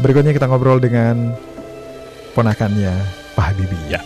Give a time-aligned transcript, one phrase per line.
[0.00, 1.36] Berikutnya kita ngobrol dengan
[2.32, 2.92] ponakannya
[3.36, 3.92] Pak Habibie.
[3.92, 4.00] Ya.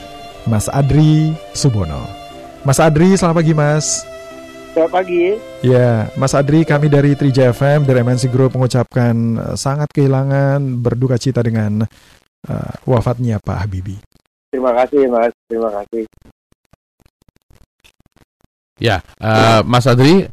[0.45, 2.03] Mas Adri Subono.
[2.67, 4.03] Mas Adri, selamat pagi Mas.
[4.75, 5.38] Selamat pagi.
[5.62, 11.14] Ya, Mas Adri, kami dari Trija FM, dari MNC Group mengucapkan uh, sangat kehilangan, berduka
[11.14, 11.86] cita dengan
[12.50, 14.03] uh, wafatnya Pak Habibie.
[14.50, 15.31] Terima kasih, Mas.
[15.46, 16.03] Terima kasih.
[18.82, 20.26] Ya, uh, Mas Adri,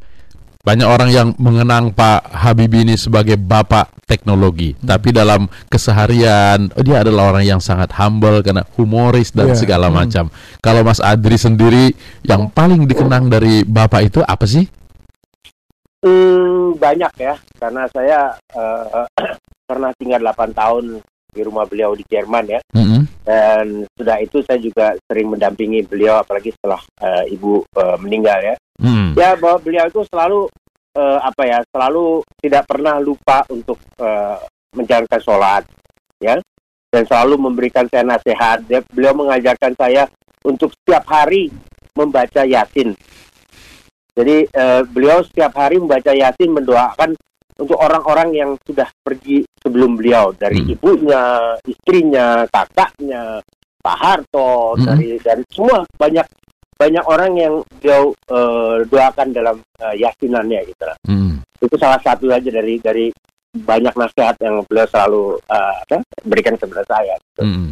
[0.61, 4.93] banyak orang yang mengenang Pak Habibie ini sebagai bapak teknologi, Hmm.
[4.93, 9.89] tapi dalam keseharian oh, dia adalah orang yang sangat humble karena humoris dan Ya, segala
[9.89, 9.95] hmm.
[9.95, 10.25] macam.
[10.61, 14.69] Kalau Mas Adri sendiri yang paling dikenang dari bapak itu apa sih?
[16.01, 19.05] Hmm, banyak ya, karena saya eh,
[19.69, 20.83] pernah tinggal 8 tahun
[21.31, 23.07] di rumah beliau di Jerman ya, Mm-mm.
[23.23, 28.55] dan sudah itu saya juga sering mendampingi beliau, apalagi setelah eh, ibu eh, meninggal ya.
[28.81, 29.13] Mm.
[29.13, 30.49] Ya, bahwa beliau itu selalu
[30.97, 34.37] eh, apa ya, selalu tidak pernah lupa untuk eh,
[34.73, 35.63] menjalankan sholat,
[36.17, 36.41] ya,
[36.89, 38.65] dan selalu memberikan saya nasihat.
[38.65, 40.09] Dia, beliau mengajarkan saya
[40.41, 41.53] untuk setiap hari
[41.93, 42.97] membaca yasin.
[44.11, 47.15] Jadi eh, beliau setiap hari membaca yasin mendoakan
[47.61, 50.73] untuk orang-orang yang sudah pergi sebelum beliau dari Hmm.
[50.73, 51.23] ibunya,
[51.69, 53.37] istrinya, kakaknya,
[53.81, 54.85] Pak Harto, Hmm.
[54.89, 56.25] dari dari semua banyak
[56.81, 60.97] banyak orang yang beliau eh, doakan dalam eh, yasinannya gitu lah.
[61.05, 61.45] Mm.
[61.61, 63.13] Itu salah satu aja dari dari
[63.53, 67.13] banyak nasihat yang beliau selalu apa, berikan kepada saya.
[67.21, 67.41] gitu.
[67.45, 67.69] Mm.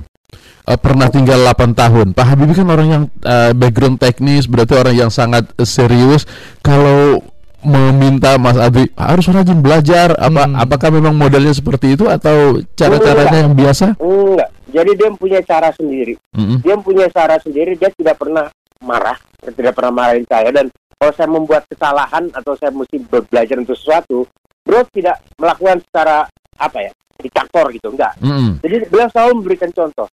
[0.69, 2.07] Eh, pernah tinggal 8 tahun.
[2.13, 6.30] Pak Habibie kan orang yang eh, background teknis, berarti orang yang sangat serius.
[6.61, 7.17] Kalau
[7.59, 10.55] meminta Mas Adri harus rajin belajar, apa Hmm.
[10.55, 13.99] apakah memang modelnya seperti itu atau cara-caranya yang biasa?
[13.99, 14.47] Enggak.
[14.69, 16.13] Jadi dia punya cara sendiri.
[16.37, 16.61] Mm-mm.
[16.61, 18.47] dia punya cara sendiri dia tidak pernah
[18.80, 23.55] marah tidak pernah marahin saya dan kalau saya membuat kesalahan atau saya mesti be- belajar
[23.59, 24.23] untuk sesuatu
[24.63, 26.23] beliau tidak melakukan secara
[26.55, 28.59] apa ya diktator gitu enggak Mm-mm.
[28.63, 30.08] jadi beliau selalu memberikan contoh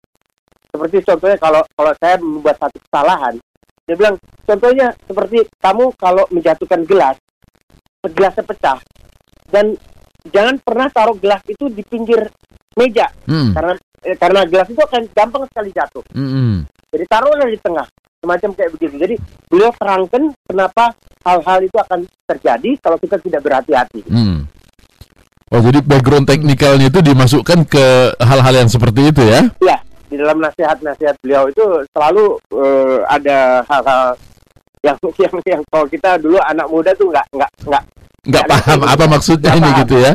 [0.71, 3.35] seperti contohnya kalau kalau saya membuat satu kesalahan
[3.83, 4.15] dia bilang
[4.47, 7.15] contohnya seperti kamu kalau menjatuhkan gelas
[8.05, 8.79] gelasnya pecah
[9.51, 9.75] dan
[10.31, 12.27] jangan pernah taruh gelas itu di pinggir
[12.75, 13.51] meja Mm.
[13.55, 13.73] karena
[14.03, 16.63] eh, karena gelas itu akan gampang sekali jatuh Mm-mm.
[16.91, 17.88] jadi taruhlah di tengah,
[18.23, 18.95] semacam kayak begitu.
[18.95, 19.16] Jadi
[19.51, 20.95] beliau terangkan kenapa
[21.28, 24.01] hal-hal itu akan terjadi kalau kita tidak berhati-hati.
[24.07, 24.47] Mm.
[25.53, 27.85] Oh jadi background teknikalnya itu dimasukkan ke
[28.17, 29.45] hal-hal yang seperti itu ya?
[29.62, 29.78] Ya,
[30.09, 31.62] di dalam nasihat-nasihat beliau itu
[31.94, 34.17] selalu eh, ada hal-hal
[34.81, 37.83] yang yang yang kalau kita dulu anak muda tuh nggak nggak nggak
[38.23, 39.81] Nggak paham apa maksudnya Nggak ini paham.
[39.83, 40.13] gitu ya?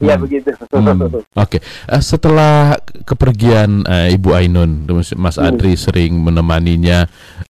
[0.00, 0.22] Ya Hmm.
[0.24, 0.48] begitu.
[0.72, 2.74] Hmm, Oke, Eh, setelah
[3.04, 5.46] kepergian eh, Ibu Ainun, Mas Hmm.
[5.46, 7.04] Adri sering menemaninya.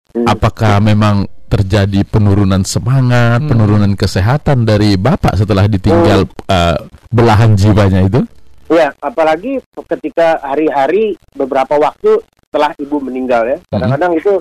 [0.09, 0.25] Hmm.
[0.25, 3.49] Apakah memang terjadi penurunan semangat, Hmm.
[3.49, 6.77] penurunan kesehatan dari Bapak setelah ditinggal eh,
[7.09, 8.21] belahan jiwanya itu?
[8.69, 9.57] Ya, apalagi
[9.87, 14.33] ketika hari-hari beberapa waktu setelah ibu meninggal ya, kadang-kadang itu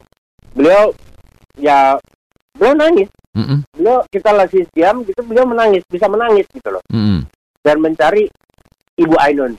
[0.52, 0.92] beliau
[1.56, 1.96] ya
[2.52, 3.08] beliau nangis.
[3.32, 6.82] Mm-mm, Beliau kita lagi diam gitu, beliau menangis, bisa menangis gitu loh.
[6.90, 7.22] mm-mm,
[7.62, 8.26] dan mencari
[8.98, 9.54] Ibu Ainun.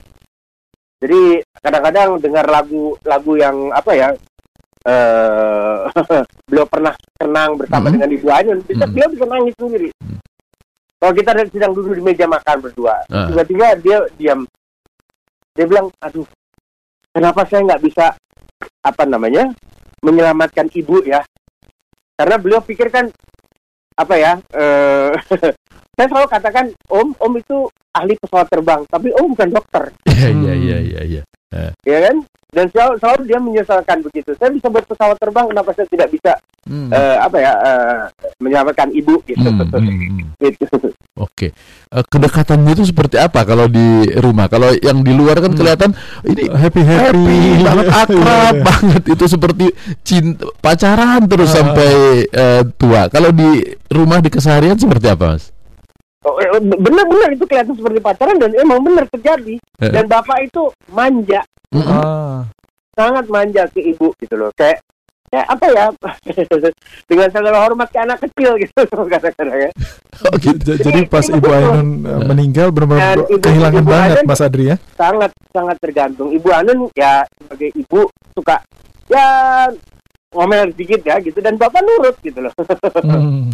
[1.00, 4.08] Jadi kadang-kadang dengar lagu-lagu yang apa ya,
[4.84, 5.76] eh
[6.48, 7.92] beliau pernah kenang bersama Mhm.
[7.96, 8.92] dengan Ibu Ainun, bisa Mhm.
[8.92, 9.90] beliau bisa nangis sendiri.
[11.00, 13.32] Kalau kita sedang duduk di meja makan berdua, Ah.
[13.32, 14.44] tiba-tiba dia diam,
[15.56, 16.28] dia bilang, aduh,
[17.16, 18.12] kenapa saya nggak bisa
[18.84, 19.48] apa namanya
[20.04, 21.24] menyelamatkan ibu ya?
[22.20, 23.08] Karena beliau pikirkan
[24.00, 24.32] apa ya?
[24.56, 25.12] eh
[25.96, 30.42] saya selalu katakan, Om, Om itu ahli pesawat terbang, tapi Om bukan dokter, Iya, Hmm.
[30.42, 31.22] iya, iya, iya,
[31.82, 32.16] ya kan?
[32.50, 34.34] Dan selalu, selalu dia menyesalkan begitu.
[34.34, 36.92] Saya bisa buat pesawat terbang, kenapa saya tidak bisa Hmm.
[36.92, 38.00] eh, apa ya eh,
[38.36, 39.40] menyelamatkan ibu gitu?
[39.40, 40.28] Hmm, hmm, hmm.
[40.38, 40.66] Gitu.
[41.26, 41.56] Oke,
[41.90, 44.46] Eh, kedekatannya itu seperti apa kalau di rumah?
[44.46, 45.58] Kalau yang di luar kan Hmm.
[45.58, 45.90] kelihatan
[46.22, 49.66] ini Happy happy, happy banget akrab banget itu seperti
[50.02, 51.54] cinta pacaran terus Ah.
[51.56, 51.90] sampai
[52.24, 53.08] eh, tua.
[53.08, 53.50] Kalau di
[53.88, 55.50] rumah di keseharian seperti apa, Mas?
[56.20, 59.56] Oh, eh, Benar-benar itu kelihatan seperti pacaran dan emang benar terjadi.
[59.56, 59.88] Eh.
[59.88, 61.40] Dan bapak itu manja,
[61.70, 61.88] Mm-mm.
[61.88, 62.44] Ah,
[62.92, 64.52] sangat manja ke ibu gitu loh.
[64.52, 64.84] Kayak
[65.30, 65.84] ya apa ya
[67.08, 68.82] dengan segala hormat ke anak kecil gitu
[69.14, 69.70] kadang-kadang ya.
[70.20, 70.58] Oh, gitu.
[70.60, 74.76] j- jadi pas Ibu Ainun uh, meninggal benar-benar kehilangan Ibu banget Ainun- Mas Adri ya.
[74.92, 76.28] sangat sangat tergantung.
[76.28, 78.58] Ibu Anun ya sebagai ibu suka
[79.06, 79.26] ya
[80.30, 82.52] ngomel sedikit ya gitu dan bapak nurut gitu loh.
[83.00, 83.48] Hmm.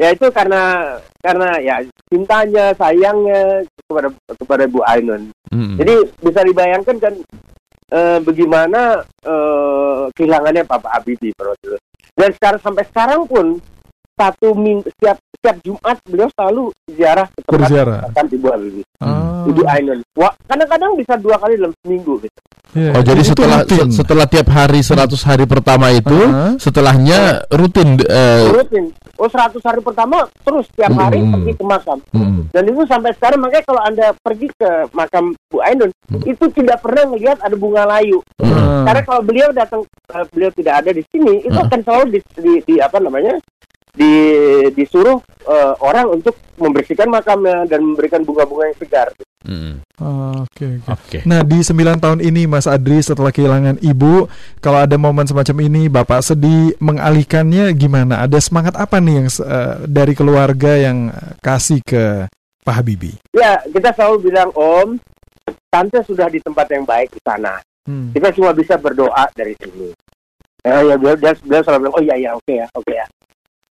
[0.00, 4.08] Ya itu karena karena ya cintanya sayangnya kepada
[4.40, 5.28] kepada Bu Ainun.
[5.76, 5.94] Jadi
[6.24, 7.14] bisa dibayangkan kan
[7.92, 11.36] eh, bagaimana eh, kehilangannya Bapak Habibie.
[12.16, 13.60] Dan sekarang sampai sekarang pun
[14.20, 17.98] satu minggu setiap setiap Jumat beliau selalu ziarah ke tempat Berziarah.
[18.04, 18.84] makam Ibu Habibie.
[19.00, 19.48] Oh.
[19.48, 19.98] Ibu Ainun.
[20.12, 22.38] Wah, kadang-kadang bisa dua kali dalam seminggu gitu.
[22.70, 23.88] Iya, Oh jadi itu setelah rutin.
[23.88, 24.94] se- setelah tiap hari 100
[25.24, 26.54] hari pertama itu Aha.
[26.54, 27.18] setelahnya
[27.50, 28.84] rutin eh, Rutin.
[29.16, 31.32] Oh, 100 hari pertama terus tiap hari Hmm.
[31.34, 31.98] pergi ke makam.
[32.06, 36.22] mm, Dan itu sampai sekarang makanya kalau Anda pergi ke makam Bu Ainun, Hmm.
[36.22, 38.20] itu tidak pernah melihat ada bunga layu.
[38.38, 41.66] mm, Karena kalau beliau datang eh, beliau tidak ada di sini, itu Hmm.
[41.66, 43.34] akan selalu di, di, di apa namanya?
[44.00, 44.14] Di
[44.72, 49.08] disuruh eh, orang untuk membersihkan makamnya dan memberikan bunga-bunga yang segar.
[49.44, 49.84] mm.
[50.00, 50.92] Oh, Oke, oke.
[50.96, 51.18] Oke.
[51.28, 54.24] Nah di 9 tahun ini Mas Adri setelah kehilangan ibu,
[54.64, 58.24] kalau ada momen semacam ini Bapak sedih mengalihkannya gimana?
[58.24, 62.24] Ada semangat apa nih yang eh, dari keluarga yang eh, kasih ke
[62.64, 63.20] Pak Habibie?
[63.36, 64.96] Ya, kita selalu bilang, Om,
[65.68, 67.60] tante sudah di tempat yang baik di sana.
[67.84, 68.12] Hmm.
[68.16, 69.92] Kita cuma bisa berdoa dari sini.
[70.60, 73.06] Eh, ya beliau, dia, beliau selalu bilang, oh iya iya oke ya oke ya.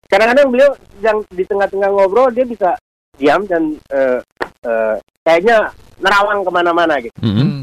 [0.09, 0.71] Kadang-kadang beliau
[1.05, 2.73] yang di tengah-tengah ngobrol dia bisa
[3.13, 4.19] diam dan eh,
[4.65, 5.69] eh, kayaknya
[6.01, 7.13] nerawang ke mana-mana gitu.
[7.21, 7.61] Mm, Hmm.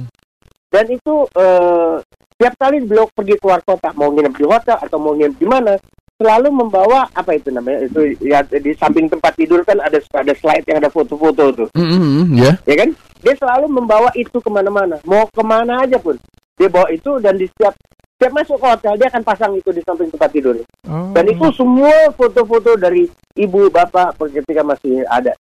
[0.71, 1.95] Dan itu eh,
[2.39, 5.75] tiap kali beliau pergi keluar kota, mau nginep di hotel atau mau nginep di mana,
[6.21, 10.65] selalu membawa apa itu namanya itu ya di samping tempat tidur kan ada ada slide
[10.69, 12.53] yang ada foto-foto tuh, mm, mm, mm, ya.
[12.63, 12.91] ya kan?
[13.25, 16.15] Dia selalu membawa itu ke mana-mana, mau ke mana aja pun
[16.57, 17.77] dia bawa itu dan di setiap
[18.17, 20.57] setiap masuk ke hotel dia akan pasang itu di samping tempat tidur.
[20.89, 21.13] Oh.
[21.13, 23.05] Dan itu semua foto-foto dari
[23.37, 25.37] ibu bapak ketika masih ada.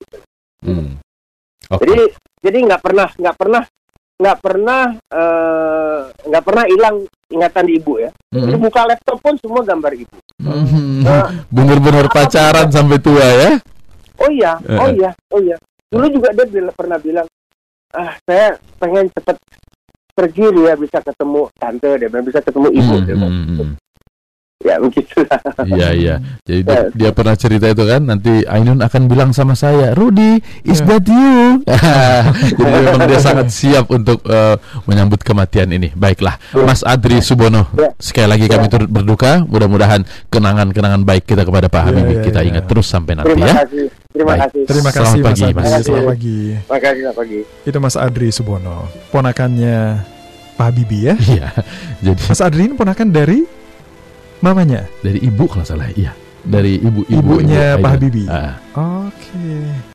[0.59, 0.97] Mm.
[1.69, 1.85] Oke.
[1.85, 1.97] Jadi
[2.41, 3.63] jadi nggak pernah nggak pernah
[4.13, 6.95] nggak pernah eh, nggak pernah hilang
[7.29, 8.09] ingatan di ibu ya.
[8.27, 10.17] Jadi Mm, buka laptop pun semua gambar ibu.
[10.41, 11.05] mm.
[11.05, 13.51] Nah, Bener-bener pacaran sampai tua ya.
[14.17, 14.97] oh iya, oh Eh.
[14.97, 15.57] iya, oh iya.
[15.89, 17.27] Dulu juga dia bila- pernah bilang,
[17.91, 19.37] ah saya pengen cepet
[20.13, 22.93] pergi dia bisa ketemu tante, dia bisa ketemu ibu.
[22.93, 23.82] Mm, dia bilang.
[24.63, 25.39] Ya begitulah.
[25.65, 26.15] Iya iya.
[26.41, 26.81] Jadi dia, Ya.
[26.89, 30.87] dia pernah cerita itu kan nanti Ainun akan bilang sama saya, "Rudy, is Ya.
[30.89, 31.59] that you?"
[32.57, 34.55] Jadi memang dia sangat siap untuk eh,
[34.85, 35.91] menyambut kematian ini.
[35.91, 36.63] Baiklah, Ya.
[36.63, 37.67] Mas Adri Subono.
[37.73, 37.91] Ya.
[37.97, 38.71] Sekali lagi kami Ya.
[38.71, 39.43] turut berduka.
[39.43, 42.47] Mudah-mudahan kenangan-kenangan baik kita kepada Pak Ya, Habibie ya, kita ya.
[42.47, 43.55] ingat terus sampai nanti Terima ya.
[43.61, 44.41] kasih, terima Baik.
[44.41, 44.61] kasih.
[44.63, 45.53] Terima Selamat kasih Mas pagi, Adri.
[45.53, 45.65] Mas.
[45.83, 46.37] Selamat pagi.
[46.63, 47.39] Terima kasih, selamat pagi.
[47.63, 48.77] Itu Mas Adri Subono,
[49.11, 49.77] ponakannya
[50.53, 51.13] Pak Habibie ya.
[51.19, 51.47] Iya.
[51.99, 53.39] Jadi Mas Adri ini ponakan dari
[54.43, 56.11] mamanya, dari ibu kalau salah, iya.
[56.43, 57.91] Dari ibu ibu ibunya ibu Pak.
[57.95, 58.27] Habibie.
[58.27, 58.59] Ah.
[58.75, 59.92] Oke.